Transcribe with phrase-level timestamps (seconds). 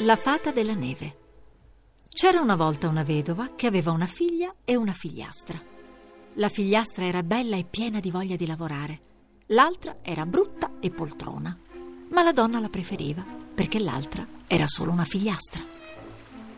[0.00, 1.16] La fata della neve.
[2.10, 5.58] C'era una volta una vedova che aveva una figlia e una figliastra.
[6.34, 9.00] La figliastra era bella e piena di voglia di lavorare.
[9.46, 11.56] L'altra era brutta e poltrona.
[12.10, 13.24] Ma la donna la preferiva
[13.54, 15.64] perché l'altra era solo una figliastra.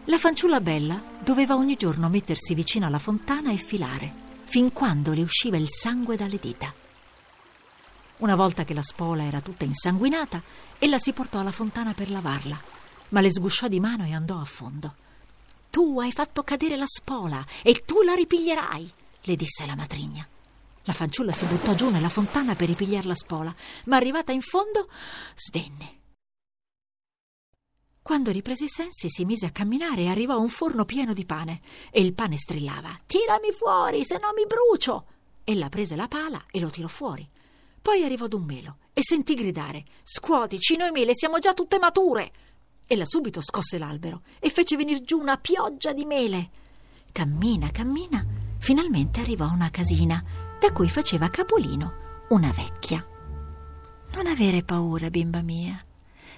[0.07, 4.12] La fanciulla bella doveva ogni giorno mettersi vicino alla fontana e filare,
[4.46, 6.75] fin quando le usciva il sangue dalle dita.
[8.16, 10.43] Una volta che la spola era tutta insanguinata,
[10.80, 12.79] ella si portò alla fontana per lavarla
[13.11, 14.95] ma le sgusciò di mano e andò a fondo.
[15.71, 20.27] Tu hai fatto cadere la spola e tu la ripiglierai, le disse la matrigna.
[20.85, 23.55] La fanciulla si buttò giù nella fontana per ripigliare la spola,
[23.85, 24.89] ma arrivata in fondo
[25.35, 25.97] svenne.
[28.01, 31.27] Quando riprese i sensi si mise a camminare e arrivò a un forno pieno di
[31.27, 35.05] pane e il pane strillava Tirami fuori, se no mi brucio!
[35.45, 37.29] Ella prese la pala e lo tirò fuori.
[37.83, 42.33] Poi arrivò ad un melo e sentì gridare Scuotici, noi mele siamo già tutte mature!
[42.91, 46.51] Ella subito scosse l'albero e fece venir giù una pioggia di mele.
[47.13, 48.24] Cammina, cammina,
[48.57, 50.24] finalmente arrivò a una casina
[50.59, 53.07] da cui faceva capolino una vecchia.
[54.15, 55.85] Non avere paura, bimba mia.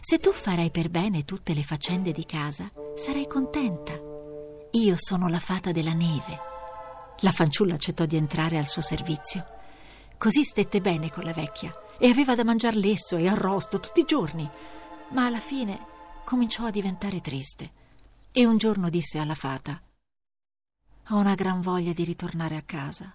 [0.00, 3.92] Se tu farai per bene tutte le faccende di casa, sarai contenta.
[4.72, 6.38] Io sono la fata della neve.
[7.20, 9.46] La fanciulla accettò di entrare al suo servizio.
[10.18, 14.04] Così stette bene con la vecchia e aveva da mangiar lesso e arrosto tutti i
[14.04, 14.50] giorni.
[15.10, 17.72] Ma alla fine cominciò a diventare triste
[18.32, 19.80] e un giorno disse alla fata
[21.08, 23.14] Ho una gran voglia di ritornare a casa.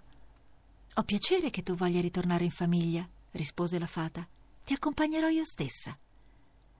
[0.95, 4.27] Ho piacere che tu voglia ritornare in famiglia, rispose la fata.
[4.63, 5.97] Ti accompagnerò io stessa.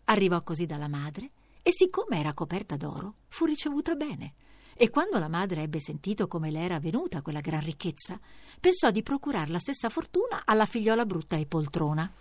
[0.05, 1.31] Arrivò così dalla madre
[1.61, 4.33] e siccome era coperta d'oro, fu ricevuta bene.
[4.75, 8.19] E quando la madre ebbe sentito come le era venuta quella gran ricchezza,
[8.59, 12.11] pensò di procurare la stessa fortuna alla figliola brutta e poltrona.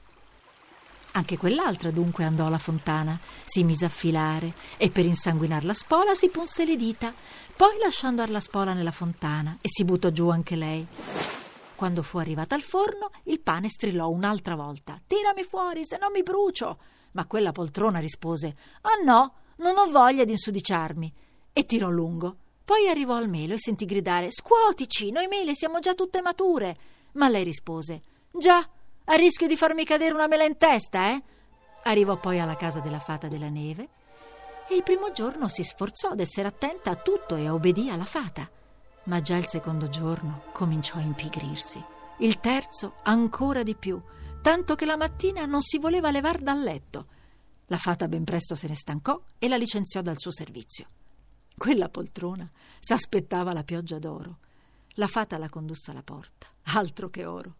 [1.16, 6.12] Anche quell'altra dunque andò alla fontana, si mise a filare e per insanguinar la spola
[6.16, 7.14] si punse le dita,
[7.56, 10.84] poi lasciò andare la spola nella fontana e si buttò giù anche lei.
[11.76, 16.24] Quando fu arrivata al forno, il pane strillò un'altra volta: Tirami fuori, se no mi
[16.24, 16.78] brucio.
[17.12, 21.12] Ma quella poltrona rispose: Ah no, non ho voglia di insudiciarmi.
[21.52, 22.38] E tirò lungo.
[22.64, 26.76] Poi arrivò al melo e sentì gridare: Scuotici, noi mele siamo già tutte mature.
[27.12, 28.02] Ma lei rispose:
[28.32, 28.68] Già,
[29.06, 31.22] a rischio di farmi cadere una mela in testa, eh?
[31.84, 33.88] Arrivò poi alla casa della fata della neve
[34.68, 38.48] e il primo giorno si sforzò d'essere attenta a tutto e a obbedì alla fata.
[39.04, 41.84] Ma già il secondo giorno cominciò a impigrirsi.
[42.20, 44.00] Il terzo ancora di più,
[44.40, 47.06] tanto che la mattina non si voleva levar dal letto.
[47.66, 50.86] La fata ben presto se ne stancò e la licenziò dal suo servizio.
[51.54, 54.38] Quella poltrona s'aspettava la pioggia d'oro.
[54.96, 57.56] La fata la condusse alla porta, altro che oro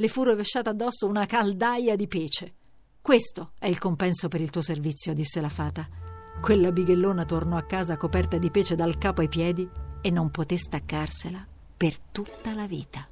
[0.00, 2.54] le fu rovesciata addosso una caldaia di pece.
[3.00, 5.88] Questo è il compenso per il tuo servizio, disse la fata.
[6.40, 9.68] Quella bighellona tornò a casa coperta di pece dal capo ai piedi
[10.00, 11.44] e non poté staccarsela
[11.76, 13.08] per tutta la vita.